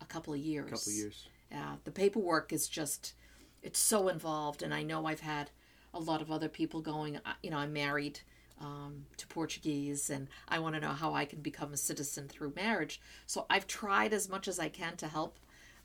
a 0.00 0.04
couple 0.04 0.32
of 0.32 0.40
years. 0.40 0.68
A 0.68 0.70
couple 0.70 0.92
of 0.92 0.96
years. 0.96 1.28
Yeah, 1.50 1.76
the 1.84 1.90
paperwork 1.90 2.52
is 2.52 2.68
just 2.68 3.14
it's 3.62 3.78
so 3.78 4.08
involved, 4.08 4.62
and 4.62 4.72
I 4.72 4.82
know 4.82 5.06
I've 5.06 5.20
had 5.20 5.50
a 5.92 5.98
lot 5.98 6.22
of 6.22 6.30
other 6.30 6.48
people 6.48 6.80
going. 6.80 7.16
uh, 7.16 7.34
You 7.42 7.50
know, 7.50 7.58
I'm 7.58 7.72
married 7.72 8.20
um, 8.60 9.06
to 9.16 9.26
Portuguese, 9.26 10.10
and 10.10 10.28
I 10.48 10.58
want 10.58 10.74
to 10.74 10.80
know 10.80 10.92
how 10.92 11.14
I 11.14 11.24
can 11.24 11.40
become 11.40 11.72
a 11.72 11.76
citizen 11.76 12.28
through 12.28 12.52
marriage. 12.54 13.00
So 13.26 13.46
I've 13.50 13.66
tried 13.66 14.12
as 14.12 14.28
much 14.28 14.48
as 14.48 14.58
I 14.58 14.68
can 14.68 14.96
to 14.98 15.08
help 15.08 15.38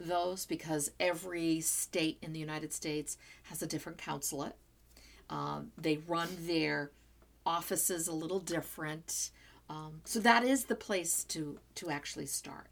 those 0.07 0.45
because 0.45 0.91
every 0.99 1.59
state 1.61 2.17
in 2.21 2.33
the 2.33 2.39
United 2.39 2.73
States 2.73 3.17
has 3.43 3.61
a 3.61 3.67
different 3.67 3.97
consulate. 3.97 4.55
Um, 5.29 5.71
they 5.77 5.97
run 6.07 6.29
their 6.41 6.91
offices 7.45 8.07
a 8.07 8.13
little 8.13 8.39
different. 8.39 9.31
Um, 9.69 10.01
so 10.05 10.19
that 10.19 10.43
is 10.43 10.65
the 10.65 10.75
place 10.75 11.23
to 11.25 11.59
to 11.75 11.89
actually 11.89 12.25
start. 12.27 12.67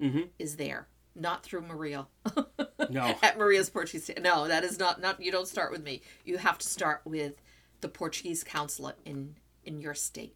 Mhm. 0.00 0.28
Is 0.38 0.56
there 0.56 0.88
not 1.14 1.42
through 1.42 1.62
Maria? 1.62 2.06
No. 2.88 3.16
At 3.22 3.38
Maria's 3.38 3.70
Portuguese. 3.70 4.10
No, 4.20 4.48
that 4.48 4.64
is 4.64 4.78
not 4.78 5.00
not. 5.00 5.22
You 5.22 5.30
don't 5.30 5.46
start 5.46 5.70
with 5.70 5.84
me. 5.84 6.00
You 6.24 6.38
have 6.38 6.58
to 6.58 6.66
start 6.68 7.02
with 7.04 7.34
the 7.82 7.88
Portuguese 7.88 8.42
consulate 8.42 8.96
in 9.04 9.36
in 9.64 9.80
your 9.80 9.94
state. 9.94 10.34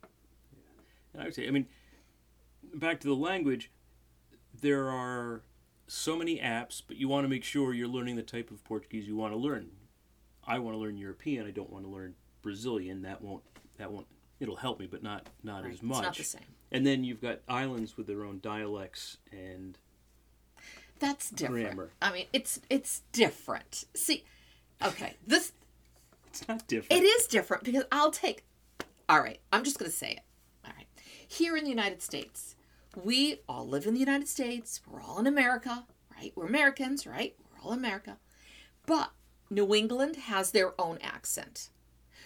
And 1.12 1.22
I 1.22 1.24
would 1.24 1.34
say, 1.34 1.48
I 1.48 1.50
mean, 1.50 1.66
back 2.74 3.00
to 3.00 3.08
the 3.08 3.14
language, 3.16 3.72
there 4.60 4.88
are 4.88 5.42
so 5.86 6.16
many 6.16 6.38
apps, 6.38 6.82
but 6.86 6.96
you 6.96 7.08
want 7.08 7.24
to 7.24 7.28
make 7.28 7.44
sure 7.44 7.72
you're 7.74 7.88
learning 7.88 8.16
the 8.16 8.22
type 8.22 8.50
of 8.50 8.62
Portuguese 8.64 9.06
you 9.06 9.16
want 9.16 9.32
to 9.32 9.38
learn. 9.38 9.70
I 10.46 10.58
want 10.58 10.74
to 10.74 10.78
learn 10.78 10.96
European. 10.96 11.46
I 11.46 11.50
don't 11.50 11.70
want 11.70 11.84
to 11.84 11.90
learn 11.90 12.14
Brazilian. 12.42 13.02
That 13.02 13.22
won't. 13.22 13.42
That 13.78 13.90
won't. 13.92 14.06
It'll 14.40 14.56
help 14.56 14.78
me, 14.80 14.86
but 14.86 15.02
not 15.02 15.28
not 15.42 15.64
Right. 15.64 15.72
as 15.72 15.82
much. 15.82 15.98
It's 15.98 16.04
not 16.06 16.16
the 16.16 16.24
same. 16.24 16.42
And 16.72 16.86
then 16.86 17.04
you've 17.04 17.20
got 17.20 17.40
islands 17.48 17.96
with 17.96 18.06
their 18.06 18.24
own 18.24 18.40
dialects 18.40 19.18
and 19.32 19.78
That's 20.98 21.30
different. 21.30 21.66
Grammar. 21.66 21.90
I 22.02 22.12
mean, 22.12 22.26
it's 22.32 22.60
it's 22.68 23.02
different. 23.12 23.84
See, 23.94 24.24
okay, 24.82 25.14
this 25.26 25.52
it's 26.28 26.46
not 26.48 26.66
different. 26.66 27.02
It 27.02 27.06
is 27.06 27.26
different 27.26 27.62
because 27.64 27.84
I'll 27.92 28.10
take. 28.10 28.44
All 29.08 29.20
right, 29.20 29.38
I'm 29.52 29.64
just 29.64 29.78
going 29.78 29.90
to 29.90 29.96
say 29.96 30.12
it. 30.12 30.20
All 30.64 30.72
right. 30.76 30.86
Here 31.28 31.56
in 31.56 31.64
the 31.64 31.70
United 31.70 32.00
States, 32.02 32.53
we 32.96 33.40
all 33.48 33.66
live 33.66 33.86
in 33.86 33.94
the 33.94 34.00
United 34.00 34.28
States. 34.28 34.80
We're 34.86 35.02
all 35.02 35.18
in 35.18 35.26
America, 35.26 35.84
right? 36.14 36.32
We're 36.34 36.46
Americans, 36.46 37.06
right? 37.06 37.34
We're 37.38 37.62
all 37.62 37.72
America. 37.72 38.18
But 38.86 39.10
New 39.50 39.74
England 39.74 40.16
has 40.16 40.50
their 40.50 40.78
own 40.80 40.98
accent. 41.02 41.70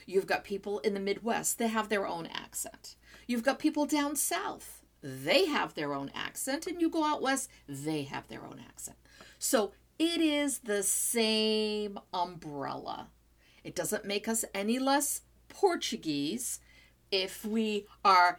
You've 0.07 0.27
got 0.27 0.45
people 0.45 0.79
in 0.81 0.95
the 0.95 1.01
Midwest, 1.01 1.59
they 1.59 1.69
have 1.69 1.89
their 1.89 2.07
own 2.07 2.27
accent. 2.27 2.97
You've 3.27 3.43
got 3.43 3.59
people 3.59 3.85
down 3.85 4.17
south, 4.17 4.83
they 5.03 5.47
have 5.47 5.75
their 5.75 5.93
own 5.93 6.11
accent. 6.15 6.67
And 6.67 6.81
you 6.81 6.89
go 6.89 7.05
out 7.05 7.23
west, 7.23 7.51
they 7.69 8.05
have 8.05 8.29
their 8.29 8.45
own 8.45 8.61
accent. 8.67 8.97
So 9.39 9.73
it 9.99 10.21
is 10.21 10.61
the 10.61 10.83
same 10.83 11.99
umbrella. 12.15 13.09
It 13.65 13.75
doesn't 13.75 14.05
make 14.05 14.29
us 14.29 14.45
any 14.55 14.79
less 14.79 15.23
Portuguese 15.49 16.61
if 17.11 17.45
we 17.45 17.87
are 18.05 18.39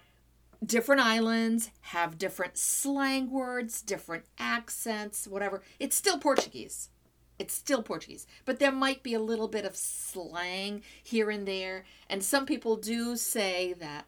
different 0.66 1.02
islands, 1.02 1.72
have 1.82 2.18
different 2.18 2.58
slang 2.58 3.32
words, 3.32 3.82
different 3.82 4.26
accents, 4.38 5.28
whatever. 5.28 5.62
It's 5.80 5.96
still 5.96 6.20
Portuguese. 6.20 6.90
It's 7.38 7.54
still 7.54 7.82
Portuguese. 7.82 8.28
But 8.46 8.60
there 8.60 8.72
might 8.72 9.02
be 9.02 9.14
a 9.14 9.20
little 9.22 9.48
bit 9.48 9.66
of 9.66 9.76
slang 9.76 10.84
here 11.02 11.30
and 11.30 11.48
there. 11.48 11.86
And 12.10 12.22
some 12.22 12.46
people 12.46 12.76
do 12.76 13.16
say 13.16 13.74
that, 13.74 14.06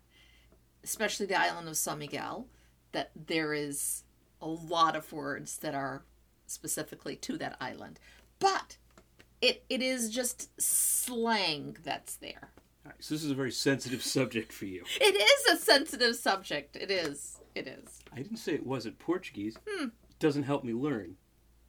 especially 0.83 1.25
the 1.25 1.39
island 1.39 1.69
of 1.69 1.77
San 1.77 1.99
Miguel, 1.99 2.47
that 2.91 3.11
there 3.15 3.53
is 3.53 4.03
a 4.41 4.47
lot 4.47 4.95
of 4.95 5.13
words 5.13 5.57
that 5.59 5.73
are 5.73 6.03
specifically 6.45 7.15
to 7.15 7.37
that 7.37 7.55
island. 7.61 7.99
But 8.39 8.77
it, 9.41 9.63
it 9.69 9.81
is 9.81 10.09
just 10.09 10.49
slang 10.61 11.77
that's 11.83 12.15
there. 12.15 12.51
All 12.85 12.91
right, 12.91 13.03
so 13.03 13.13
this 13.13 13.23
is 13.23 13.31
a 13.31 13.35
very 13.35 13.51
sensitive 13.51 14.01
subject 14.03 14.51
for 14.51 14.65
you. 14.65 14.83
It 14.99 15.15
is 15.15 15.53
a 15.53 15.63
sensitive 15.63 16.15
subject. 16.15 16.75
It 16.75 16.89
is. 16.89 17.37
It 17.53 17.67
is. 17.67 17.99
I 18.11 18.17
didn't 18.17 18.37
say 18.37 18.53
it 18.53 18.65
wasn't 18.65 18.97
Portuguese. 18.97 19.57
Hmm. 19.69 19.85
It 19.85 20.19
doesn't 20.19 20.43
help 20.43 20.63
me 20.63 20.73
learn. 20.73 21.15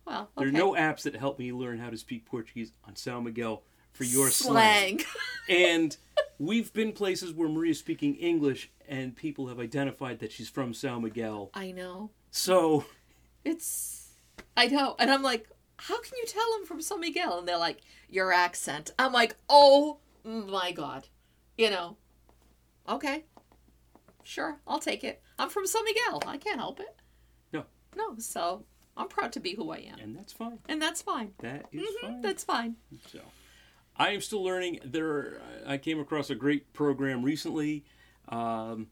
Well, 0.07 0.31
There 0.37 0.49
are 0.49 0.53
no 0.53 0.73
apps 0.73 1.03
that 1.03 1.15
help 1.15 1.39
me 1.39 1.53
learn 1.53 1.79
how 1.79 1.91
to 1.91 1.97
speak 1.97 2.25
Portuguese 2.25 2.73
on 2.87 2.95
São 2.95 3.23
Miguel 3.23 3.63
for 3.93 4.05
your 4.05 4.31
slang. 4.31 5.01
and 5.49 5.97
we've 6.39 6.73
been 6.73 6.93
places 6.93 7.33
where 7.33 7.49
Maria's 7.49 7.79
speaking 7.79 8.15
English 8.17 8.71
and 8.89 9.15
people 9.15 9.49
have 9.49 9.61
identified 9.61 10.19
that 10.21 10.33
she's 10.33 10.49
from 10.49 10.73
São 10.73 11.03
Miguel. 11.03 11.51
I 11.55 11.73
know. 11.73 12.11
So, 12.31 12.87
It's. 13.45 14.15
I 14.57 14.67
know. 14.67 14.97
And 14.99 15.11
I'm 15.11 15.23
like, 15.23 15.49
how 15.77 16.01
can 16.01 16.13
you 16.17 16.25
tell 16.27 16.47
I'm 16.59 16.65
from 16.67 16.81
San 16.81 17.01
Miguel? 17.01 17.39
And 17.39 17.47
they're 17.47 17.59
like, 17.59 17.79
your 18.09 18.33
accent. 18.33 18.93
I'm 18.99 19.13
like, 19.13 19.37
oh 19.49 19.99
my 20.25 20.73
God. 20.73 21.09
You 21.57 21.71
know, 21.71 21.97
okay. 22.89 23.25
Sure, 24.25 24.59
I'll 24.67 24.79
take 24.79 25.03
it. 25.05 25.21
I'm 25.39 25.49
from 25.51 25.67
San 25.67 25.85
Miguel. 25.85 26.23
I 26.27 26.37
can't 26.37 26.59
help 26.61 26.81
it. 26.81 26.95
No. 27.53 27.65
No, 27.97 28.15
so 28.19 28.65
I'm 28.97 29.09
proud 29.09 29.33
to 29.33 29.41
be 29.41 29.55
who 29.55 29.71
I 29.71 29.79
am. 29.79 29.99
and 29.99 30.17
that's 30.17 30.33
fine. 30.33 30.59
And 30.69 30.81
that's 30.81 31.03
fine. 31.03 31.33
That 31.41 31.67
is 31.73 31.83
Mhm, 31.83 32.01
fine. 32.01 32.21
That's 32.23 32.45
fine. 32.45 32.77
So, 33.09 33.21
I 33.97 34.11
am 34.11 34.21
still 34.21 34.43
learning. 34.43 34.81
There, 34.85 35.41
I 35.67 35.77
came 35.79 35.99
across 36.01 36.31
a 36.31 36.35
great 36.35 36.73
program 36.73 37.23
recently, 37.23 37.85
um, 38.29 38.89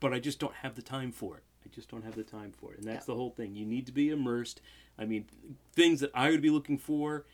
but 0.00 0.12
I 0.12 0.20
just 0.20 0.38
don't 0.38 0.54
have 0.56 0.74
the 0.74 0.82
time 0.82 1.10
for 1.10 1.36
it. 1.38 1.42
I 1.64 1.68
just 1.74 1.88
don't 1.90 2.04
have 2.04 2.14
the 2.14 2.22
time 2.24 2.52
for 2.52 2.72
it, 2.72 2.78
and 2.78 2.86
that's 2.86 3.04
Yeah. 3.08 3.14
the 3.14 3.16
whole 3.16 3.30
thing. 3.30 3.56
You 3.56 3.64
need 3.66 3.86
to 3.86 3.92
be 3.92 4.10
immersed. 4.10 4.60
I 4.98 5.04
mean, 5.06 5.26
things 5.72 6.00
that 6.00 6.10
I 6.14 6.30
would 6.30 6.42
be 6.42 6.50
looking 6.50 6.76
for 6.78 7.24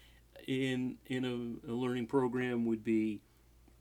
in 0.47 0.97
in 1.07 1.25
a, 1.25 1.71
a 1.71 1.75
learning 1.75 2.07
program 2.07 2.65
would 2.67 2.85
be, 2.85 3.21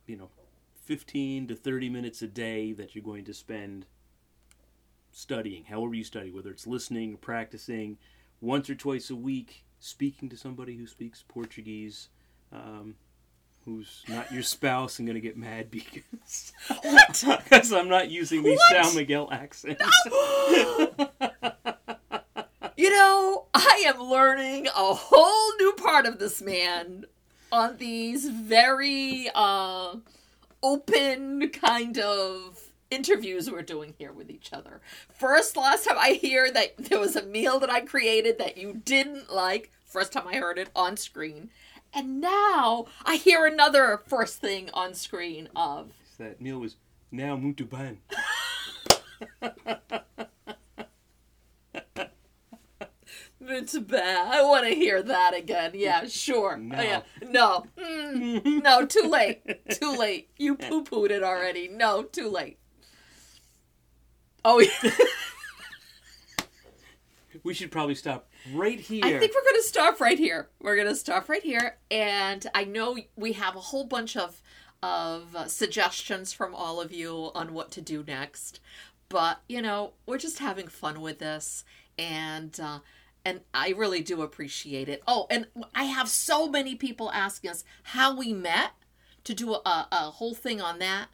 you 0.08 0.16
know, 0.16 0.30
fifteen 0.76 1.48
to 1.48 1.56
thirty 1.56 1.90
minutes 1.90 2.22
a 2.22 2.28
day 2.28 2.72
that 2.74 2.96
you're 2.96 3.04
going 3.04 3.26
to 3.26 3.34
spend 3.34 3.86
studying, 5.12 5.66
however 5.66 5.94
you 5.94 6.04
study, 6.04 6.32
whether 6.32 6.50
it's 6.50 6.68
listening, 6.68 7.18
practicing, 7.18 7.98
once 8.42 8.70
or 8.70 8.76
twice 8.76 9.10
a 9.10 9.16
week, 9.16 9.64
speaking 9.80 10.30
to 10.30 10.38
somebody 10.38 10.76
who 10.76 10.88
speaks 10.88 11.24
Portuguese, 11.28 12.10
um, 12.52 12.96
who's 13.66 14.04
not 14.10 14.32
your 14.32 14.44
spouse 14.44 15.00
and 15.00 15.08
going 15.08 15.16
to 15.16 15.22
get 15.22 15.38
mad 15.38 15.72
because 15.72 16.52
because 16.68 17.72
I'm 17.74 17.88
not 17.90 18.10
using 18.10 18.44
the 18.44 18.56
What? 18.56 18.86
San 18.86 18.96
Miguel 18.96 19.30
accent. 19.32 19.80
Know, 19.80 21.10
I 23.84 23.88
am 23.88 24.02
learning 24.02 24.68
a 24.68 24.94
whole 24.94 25.58
new 25.58 25.74
part 25.74 26.06
of 26.06 26.18
this 26.18 26.42
man 26.42 27.06
on 27.52 27.76
these 27.78 28.30
very 28.30 29.28
uh, 29.36 29.96
open 30.62 31.50
kind 31.50 31.98
of 31.98 32.72
interviews 32.90 33.52
we're 33.52 33.62
doing 33.62 33.94
here 33.98 34.14
with 34.14 34.30
each 34.30 34.54
other. 34.54 34.80
First, 35.10 35.58
last 35.58 35.84
time 35.84 35.98
I 36.00 36.12
hear 36.12 36.50
that 36.52 36.78
there 36.78 37.00
was 37.00 37.18
a 37.18 37.26
meal 37.26 37.60
that 37.60 37.70
I 37.70 37.82
created 37.82 38.38
that 38.38 38.56
you 38.58 38.82
didn't 38.86 39.34
like. 39.34 39.70
First 39.86 40.14
time 40.14 40.30
I 40.30 40.38
heard 40.38 40.58
it 40.58 40.70
on 40.74 40.96
screen. 40.96 41.50
And 41.94 42.22
now 42.22 42.86
I 43.06 43.18
hear 43.18 43.46
another 43.46 44.02
first 44.08 44.38
thing 44.40 44.70
on 44.74 44.94
screen 44.94 45.50
of 45.58 45.92
that 46.20 46.40
meal 46.40 46.60
was 46.60 46.78
now 47.12 47.36
muito 47.36 47.66
bem. 47.66 48.00
It's 53.54 53.78
bad. 53.78 54.34
I 54.34 54.42
want 54.42 54.66
to 54.66 54.74
hear 54.74 55.02
that 55.04 55.36
again. 55.36 55.72
Yeah, 55.76 56.08
sure. 56.08 56.58
No. 56.58 56.78
Oh, 56.78 56.82
yeah. 56.82 57.02
No. 57.22 57.66
Mm, 57.78 58.64
no, 58.64 58.86
too 58.86 59.08
late. 59.08 59.70
Too 59.70 59.96
late. 59.96 60.30
You 60.38 60.56
poo 60.58 60.84
pooed 60.84 61.12
it 61.12 61.24
already. 61.24 61.68
No, 61.68 62.04
too 62.04 62.30
late. 62.30 62.58
Oh, 64.44 64.60
yeah. 64.60 64.92
We 67.44 67.54
should 67.54 67.72
probably 67.72 67.96
stop 67.96 68.30
right 68.54 68.80
here. 68.80 69.04
I 69.04 69.20
think 69.20 69.34
we're 69.34 69.44
going 69.44 69.62
to 69.62 69.68
stop 69.68 70.00
right 70.00 70.18
here. 70.18 70.50
We're 70.62 70.78
going 70.78 70.88
to 70.88 70.96
stop 70.96 71.28
right 71.28 71.44
here. 71.44 71.78
And 71.92 72.46
I 72.56 72.64
know 72.64 72.98
we 73.18 73.34
have 73.34 73.58
a 73.58 73.60
whole 73.60 73.84
bunch 73.84 74.16
of, 74.16 74.42
of 74.82 75.36
uh, 75.36 75.48
suggestions 75.48 76.32
from 76.32 76.56
all 76.56 76.80
of 76.80 76.94
you 76.94 77.32
on 77.36 77.54
what 77.54 77.70
to 77.72 77.82
do 77.82 78.04
next. 78.08 78.62
But, 79.10 79.42
you 79.50 79.62
know, 79.62 79.94
we're 80.06 80.20
just 80.20 80.40
having 80.40 80.70
fun 80.70 81.02
with 81.02 81.20
this. 81.20 81.66
And, 81.98 82.58
uh, 82.62 82.80
and 83.26 83.42
I 83.54 83.70
really 83.70 84.02
do 84.02 84.22
appreciate 84.22 84.90
it. 84.90 85.02
Oh, 85.08 85.28
and 85.30 85.48
I 85.74 85.86
have 85.86 86.10
so 86.10 86.50
many 86.50 86.76
people 86.76 87.12
asking 87.12 87.52
us 87.52 87.64
how 87.84 88.16
we 88.16 88.34
met 88.34 88.72
to 89.24 89.34
do 89.34 89.54
a, 89.54 89.88
a 89.92 90.12
whole 90.12 90.34
thing 90.36 90.62
on 90.62 90.80
that. 90.80 91.08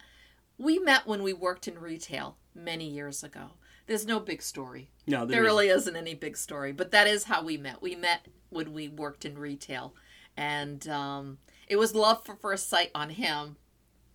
We 0.58 0.78
met 0.78 1.06
when 1.06 1.22
we 1.22 1.32
worked 1.32 1.68
in 1.68 1.78
retail 1.78 2.36
many 2.54 2.86
years 2.88 3.22
ago. 3.22 3.52
There's 3.86 4.06
no 4.06 4.20
big 4.20 4.42
story. 4.42 4.90
no, 5.06 5.24
There 5.24 5.42
really 5.42 5.68
isn't 5.68 5.96
any 5.96 6.14
big 6.14 6.36
story, 6.36 6.72
but 6.72 6.90
that 6.92 7.06
is 7.06 7.24
how 7.24 7.42
we 7.42 7.56
met. 7.56 7.82
We 7.82 7.96
met 7.96 8.26
when 8.48 8.72
we 8.72 8.88
worked 8.88 9.24
in 9.24 9.38
retail, 9.38 9.94
and 10.36 10.86
um, 10.88 11.38
it 11.66 11.76
was 11.76 11.94
love 11.94 12.24
for 12.24 12.36
first 12.36 12.68
sight 12.68 12.90
on 12.94 13.10
him. 13.10 13.56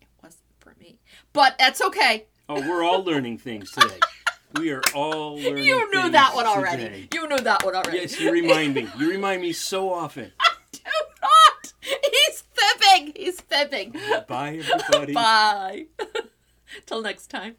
It 0.02 0.08
wasn't 0.22 0.44
for 0.60 0.76
me, 0.80 1.00
but 1.34 1.58
that's 1.58 1.82
okay. 1.82 2.28
Oh, 2.48 2.62
we're 2.62 2.84
all 2.84 3.04
learning 3.04 3.40
things 3.40 3.72
today. 3.72 4.00
We 4.54 4.72
are 4.72 4.82
all 4.94 5.36
learning. 5.42 5.66
You 5.66 5.92
knew 5.92 6.10
that 6.12 6.34
one 6.36 6.46
already. 6.46 6.84
today. 6.84 7.08
You 7.14 7.28
knew 7.28 7.40
that 7.40 7.64
one 7.66 7.76
already. 7.76 7.98
Yes, 8.00 8.20
you 8.20 8.32
remind 8.32 8.74
me. 8.76 8.88
You 8.98 9.10
remind 9.10 9.42
me 9.42 9.52
so 9.54 9.92
often. 9.94 10.32
I 10.40 10.54
do 10.72 10.80
not. 11.22 11.74
He's 11.82 12.44
fibbing. 12.54 13.14
He's 13.16 13.42
fibbing. 13.42 13.96
Bye, 14.28 14.62
everybody. 14.64 15.14
Bye. 15.16 15.86
Till 16.86 17.02
next 17.02 17.28
time. 17.28 17.56